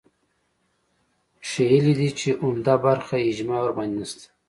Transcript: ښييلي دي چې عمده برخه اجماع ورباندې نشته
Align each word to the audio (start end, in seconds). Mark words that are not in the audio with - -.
ښييلي 1.49 1.93
دي 1.99 2.09
چې 2.19 2.29
عمده 2.43 2.75
برخه 2.85 3.15
اجماع 3.29 3.59
ورباندې 3.61 3.95
نشته 3.99 4.25